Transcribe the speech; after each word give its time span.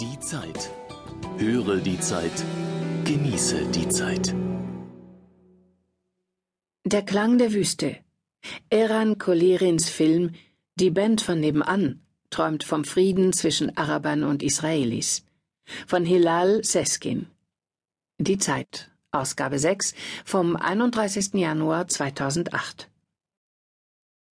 Die 0.00 0.18
Zeit. 0.18 0.70
Höre 1.38 1.76
die 1.76 2.00
Zeit. 2.00 2.44
Genieße 3.04 3.66
die 3.66 3.88
Zeit. 3.88 4.34
Der 6.84 7.02
Klang 7.02 7.38
der 7.38 7.52
Wüste. 7.52 7.98
Eran 8.70 9.18
Kolerins 9.18 9.88
Film 9.88 10.32
Die 10.74 10.90
Band 10.90 11.20
von 11.20 11.38
nebenan 11.38 12.02
träumt 12.28 12.64
vom 12.64 12.84
Frieden 12.84 13.32
zwischen 13.32 13.76
Arabern 13.76 14.24
und 14.24 14.42
Israelis. 14.42 15.24
Von 15.86 16.04
Hilal 16.04 16.64
Seskin. 16.64 17.28
Die 18.18 18.38
Zeit. 18.38 18.90
Ausgabe 19.12 19.60
6 19.60 19.94
vom 20.24 20.56
31. 20.56 21.34
Januar 21.34 21.86
2008. 21.86 22.90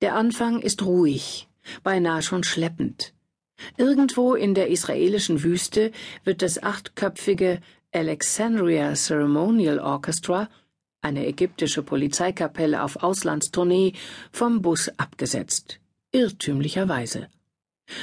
Der 0.00 0.14
Anfang 0.14 0.60
ist 0.60 0.84
ruhig, 0.84 1.48
beinahe 1.82 2.22
schon 2.22 2.44
schleppend. 2.44 3.14
Irgendwo 3.76 4.34
in 4.34 4.54
der 4.54 4.68
israelischen 4.68 5.42
Wüste 5.42 5.92
wird 6.24 6.42
das 6.42 6.62
achtköpfige 6.62 7.60
Alexandria 7.92 8.94
Ceremonial 8.94 9.78
Orchestra, 9.78 10.48
eine 11.02 11.26
ägyptische 11.26 11.82
Polizeikapelle 11.82 12.82
auf 12.82 13.02
Auslandstournee, 13.02 13.94
vom 14.32 14.62
Bus 14.62 14.90
abgesetzt. 14.96 15.80
Irrtümlicherweise. 16.12 17.28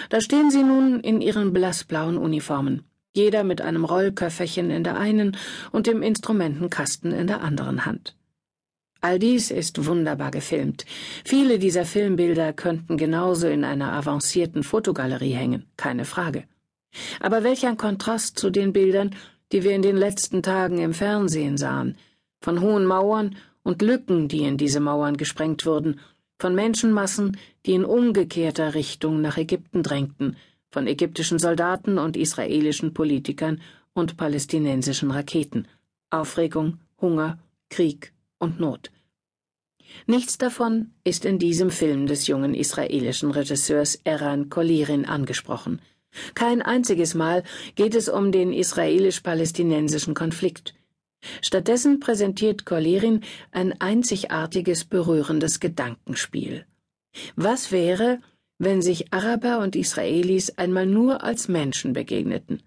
Da 0.10 0.22
stehen 0.22 0.52
sie 0.52 0.64
nun 0.64 1.00
in 1.00 1.22
ihren 1.22 1.54
blassblauen 1.54 2.18
Uniformen, 2.18 2.84
jeder 3.14 3.44
mit 3.44 3.62
einem 3.62 3.86
Rollköfferchen 3.86 4.70
in 4.70 4.84
der 4.84 4.98
einen 4.98 5.38
und 5.72 5.88
dem 5.88 6.02
Instrumentenkasten 6.02 7.12
in 7.12 7.28
der 7.28 7.42
anderen 7.42 7.86
Hand. 7.86 8.16
All 9.08 9.20
dies 9.20 9.52
ist 9.52 9.86
wunderbar 9.86 10.32
gefilmt. 10.32 10.86
Viele 11.24 11.60
dieser 11.60 11.86
Filmbilder 11.86 12.52
könnten 12.52 12.98
genauso 12.98 13.48
in 13.48 13.64
einer 13.64 13.94
avancierten 13.94 14.64
Fotogalerie 14.64 15.32
hängen, 15.32 15.64
keine 15.78 16.04
Frage. 16.04 16.44
Aber 17.22 17.42
welch 17.46 17.66
ein 17.66 17.78
Kontrast 17.78 18.38
zu 18.38 18.50
den 18.50 18.74
Bildern, 18.74 19.16
die 19.54 19.64
wir 19.64 19.74
in 19.76 19.82
den 19.82 19.96
letzten 19.96 20.44
Tagen 20.44 20.80
im 20.80 20.94
Fernsehen 20.94 21.56
sahen, 21.56 21.96
von 22.42 22.59
hohen 22.59 22.86
Mauern 22.86 23.38
und 23.64 23.81
Lücken, 23.81 24.28
die 24.28 24.44
in 24.44 24.58
diese 24.58 24.81
Mauern 24.81 25.16
gesprengt 25.16 25.66
wurden, 25.66 26.02
von 26.38 26.53
Menschenmassen, 26.53 27.38
die 27.66 27.76
in 27.76 27.86
umgekehrter 27.86 28.74
Richtung 28.74 29.22
nach 29.22 29.38
Ägypten 29.38 29.84
drängten, 29.84 30.36
von 30.70 30.86
ägyptischen 30.86 31.40
Soldaten 31.40 31.98
und 31.98 32.18
israelischen 32.18 32.94
Politikern 32.94 33.62
und 33.94 34.18
palästinensischen 34.18 35.12
Raketen, 35.12 35.66
Aufregung, 36.09 36.80
Hunger, 37.00 37.40
Krieg 37.70 38.12
und 38.38 38.59
Not. 38.59 38.92
Nichts 40.06 40.38
davon 40.38 40.92
ist 41.04 41.26
in 41.26 41.40
diesem 41.40 41.70
Film 41.70 42.08
des 42.08 42.28
jungen 42.28 42.54
israelischen 42.54 43.32
Regisseurs 43.32 44.00
Eran 44.04 44.50
Kolirin 44.50 45.06
angesprochen. 45.06 45.82
Kein 46.34 46.62
einziges 46.62 47.14
Mal 47.14 47.44
geht 47.76 47.96
es 47.96 48.10
um 48.10 48.32
den 48.32 48.54
israelisch-palästinensischen 48.54 50.14
Konflikt. 50.14 50.74
Stattdessen 51.42 52.00
präsentiert 52.00 52.66
Kolirin 52.66 53.22
ein 53.52 53.80
einzigartiges, 53.82 54.86
berührendes 54.86 55.60
Gedankenspiel. 55.60 56.66
Was 57.36 57.72
wäre, 57.72 58.20
wenn 58.60 58.82
sich 58.82 59.14
Araber 59.14 59.60
und 59.60 59.76
Israelis 59.76 60.58
einmal 60.58 60.86
nur 60.86 61.24
als 61.24 61.48
Menschen 61.48 61.94
begegneten? 61.94 62.64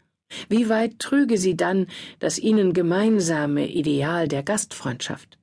Wie 0.48 0.68
weit 0.68 0.98
trüge 1.00 1.38
sie 1.38 1.56
dann 1.56 1.86
das 2.20 2.38
ihnen 2.38 2.72
gemeinsame 2.72 3.68
Ideal 3.68 4.28
der 4.28 4.42
Gastfreundschaft? 4.44 5.39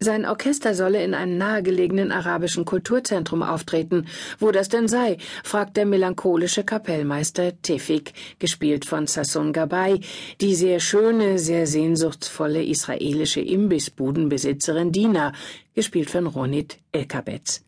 Sein 0.00 0.26
Orchester 0.26 0.74
solle 0.74 1.02
in 1.02 1.14
einem 1.14 1.38
nahegelegenen 1.38 2.12
arabischen 2.12 2.64
Kulturzentrum 2.64 3.42
auftreten. 3.42 4.06
Wo 4.38 4.50
das 4.50 4.68
denn 4.68 4.88
sei, 4.88 5.18
fragt 5.42 5.76
der 5.76 5.86
melancholische 5.86 6.64
Kapellmeister 6.64 7.60
Tefik, 7.62 8.12
gespielt 8.38 8.84
von 8.84 9.06
Sasson 9.06 9.52
Gabay, 9.52 10.00
die 10.40 10.54
sehr 10.54 10.80
schöne, 10.80 11.38
sehr 11.38 11.66
sehnsuchtsvolle 11.66 12.64
israelische 12.64 13.40
Imbissbudenbesitzerin 13.40 14.92
Dina, 14.92 15.32
gespielt 15.74 16.10
von 16.10 16.26
Ronit 16.26 16.78
Elkabetz. 16.92 17.64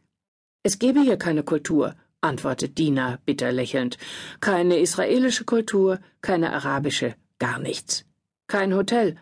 Es 0.62 0.78
gebe 0.78 1.00
hier 1.00 1.16
keine 1.16 1.44
Kultur, 1.44 1.94
antwortet 2.20 2.76
Dina 2.78 3.19
bitter 3.25 3.53
lächelnd. 3.53 3.98
Keine 4.41 4.78
israelische 4.78 5.44
Kultur, 5.44 6.00
keine 6.20 6.53
arabische, 6.53 7.14
gar 7.38 7.58
nichts. 7.58 8.04
Kein 8.48 8.75
Hotel, 8.75 9.16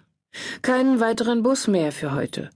keinen 0.62 1.00
weiteren 1.00 1.42
Bus 1.42 1.66
mehr 1.66 1.92
für 1.92 2.14
heute. 2.14 2.50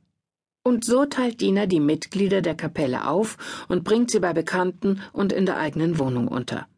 Und 0.69 0.85
so 0.85 1.07
teilt 1.07 1.41
Dina 1.41 1.65
die 1.65 1.81
Mitglieder 1.81 2.43
der 2.43 2.55
Kapelle 2.55 3.09
auf 3.09 3.39
und 3.69 3.85
bringt 3.85 4.11
sie 4.11 4.21
bei 4.21 4.35
Bekannten 4.35 5.01
und 5.15 5.33
in 5.33 5.47
der 5.47 5.57
eigenen 5.57 5.99
Wohnung 5.99 6.29
unter. 6.29 6.69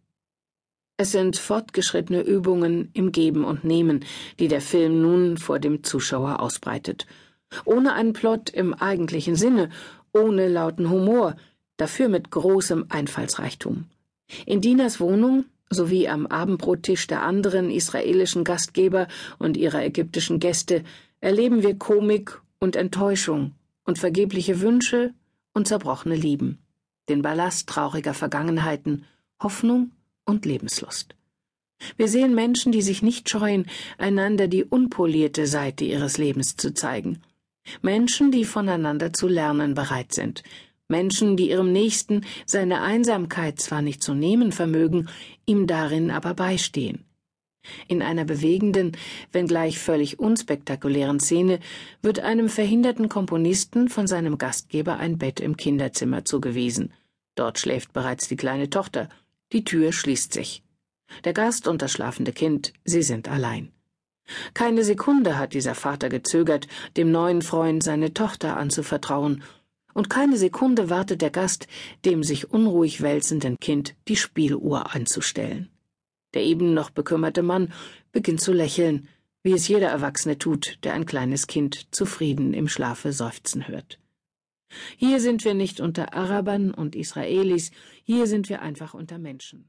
Es 0.96 1.10
sind 1.10 1.36
fortgeschrittene 1.36 2.22
Übungen 2.22 2.90
im 2.92 3.10
Geben 3.10 3.42
und 3.42 3.64
Nehmen, 3.64 4.04
die 4.38 4.46
der 4.46 4.60
Film 4.60 5.02
nun 5.02 5.38
vor 5.38 5.58
dem 5.58 5.82
Zuschauer 5.82 6.38
ausbreitet. 6.38 7.08
Ohne 7.64 7.92
einen 7.94 8.12
Plot 8.12 8.50
im 8.50 8.74
eigentlichen 8.74 9.34
Sinne, 9.34 9.70
ohne 10.12 10.46
lauten 10.46 10.88
Humor, 10.88 11.34
dafür 11.76 12.08
mit 12.08 12.30
großem 12.30 12.86
Einfallsreichtum. 12.90 13.86
In 14.46 14.60
Dinas 14.60 15.00
Wohnung 15.00 15.46
sowie 15.68 16.06
am 16.06 16.28
Abendbrottisch 16.28 17.08
der 17.08 17.22
anderen 17.22 17.72
israelischen 17.72 18.44
Gastgeber 18.44 19.08
und 19.40 19.56
ihrer 19.56 19.84
ägyptischen 19.84 20.38
Gäste 20.38 20.84
erleben 21.20 21.64
wir 21.64 21.76
Komik 21.76 22.40
und 22.60 22.76
Enttäuschung, 22.76 23.56
und 23.90 23.98
vergebliche 23.98 24.60
Wünsche 24.60 25.14
und 25.52 25.66
zerbrochene 25.66 26.14
Lieben, 26.14 26.58
den 27.08 27.22
Ballast 27.22 27.68
trauriger 27.68 28.14
Vergangenheiten, 28.14 29.04
Hoffnung 29.42 29.90
und 30.24 30.46
Lebenslust. 30.46 31.16
Wir 31.96 32.06
sehen 32.06 32.36
Menschen, 32.36 32.70
die 32.70 32.82
sich 32.82 33.02
nicht 33.02 33.28
scheuen, 33.28 33.66
einander 33.98 34.46
die 34.46 34.62
unpolierte 34.62 35.48
Seite 35.48 35.84
ihres 35.84 36.18
Lebens 36.18 36.54
zu 36.54 36.72
zeigen. 36.72 37.18
Menschen, 37.82 38.30
die 38.30 38.44
voneinander 38.44 39.12
zu 39.12 39.26
lernen 39.26 39.74
bereit 39.74 40.12
sind. 40.12 40.44
Menschen, 40.86 41.36
die 41.36 41.50
ihrem 41.50 41.72
Nächsten 41.72 42.24
seine 42.46 42.82
Einsamkeit 42.82 43.58
zwar 43.58 43.82
nicht 43.82 44.04
zu 44.04 44.14
nehmen 44.14 44.52
vermögen, 44.52 45.08
ihm 45.46 45.66
darin 45.66 46.12
aber 46.12 46.34
beistehen. 46.34 47.06
In 47.88 48.02
einer 48.02 48.24
bewegenden, 48.24 48.96
wenngleich 49.32 49.78
völlig 49.78 50.18
unspektakulären 50.18 51.20
Szene 51.20 51.60
wird 52.02 52.20
einem 52.20 52.48
verhinderten 52.48 53.08
Komponisten 53.08 53.88
von 53.88 54.06
seinem 54.06 54.38
Gastgeber 54.38 54.96
ein 54.96 55.18
Bett 55.18 55.40
im 55.40 55.56
Kinderzimmer 55.56 56.24
zugewiesen. 56.24 56.92
Dort 57.34 57.58
schläft 57.58 57.92
bereits 57.92 58.28
die 58.28 58.36
kleine 58.36 58.70
Tochter. 58.70 59.08
Die 59.52 59.64
Tür 59.64 59.92
schließt 59.92 60.32
sich. 60.32 60.62
Der 61.24 61.32
Gast 61.32 61.66
und 61.66 61.82
das 61.82 61.92
schlafende 61.92 62.32
Kind, 62.32 62.72
sie 62.84 63.02
sind 63.02 63.28
allein. 63.28 63.72
Keine 64.54 64.84
Sekunde 64.84 65.38
hat 65.38 65.54
dieser 65.54 65.74
Vater 65.74 66.08
gezögert, 66.08 66.68
dem 66.96 67.10
neuen 67.10 67.42
Freund 67.42 67.82
seine 67.82 68.14
Tochter 68.14 68.56
anzuvertrauen, 68.56 69.42
und 69.92 70.08
keine 70.08 70.36
Sekunde 70.36 70.88
wartet 70.88 71.20
der 71.20 71.30
Gast, 71.30 71.66
dem 72.04 72.22
sich 72.22 72.50
unruhig 72.50 73.00
wälzenden 73.00 73.58
Kind 73.58 73.96
die 74.06 74.14
Spieluhr 74.16 74.94
anzustellen. 74.94 75.68
Der 76.34 76.42
eben 76.42 76.74
noch 76.74 76.90
bekümmerte 76.90 77.42
Mann 77.42 77.72
beginnt 78.12 78.40
zu 78.40 78.52
lächeln, 78.52 79.08
wie 79.42 79.52
es 79.52 79.68
jeder 79.68 79.88
Erwachsene 79.88 80.38
tut, 80.38 80.78
der 80.84 80.94
ein 80.94 81.06
kleines 81.06 81.46
Kind 81.46 81.94
zufrieden 81.94 82.54
im 82.54 82.68
Schlafe 82.68 83.12
seufzen 83.12 83.68
hört. 83.68 83.98
Hier 84.96 85.20
sind 85.20 85.44
wir 85.44 85.54
nicht 85.54 85.80
unter 85.80 86.14
Arabern 86.14 86.72
und 86.72 86.94
Israelis, 86.94 87.72
hier 88.04 88.26
sind 88.26 88.48
wir 88.48 88.62
einfach 88.62 88.94
unter 88.94 89.18
Menschen. 89.18 89.68